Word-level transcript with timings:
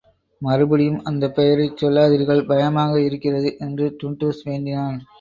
மறுபடியும் 0.41 1.03
அந்தப் 1.03 1.35
பெயரைச் 1.35 1.77
சொல்லாதீர்கள், 1.77 2.43
பயமாக 2.45 3.01
இருக்கிறது! 3.01 3.57
என்று 3.59 3.97
டுன்டுஷ் 4.03 4.43
வேண்டினான். 4.43 4.99